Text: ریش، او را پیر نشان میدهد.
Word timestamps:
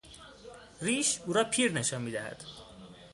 ریش، 0.81 1.19
او 1.25 1.33
را 1.33 1.43
پیر 1.43 1.71
نشان 1.71 2.01
میدهد. 2.01 2.43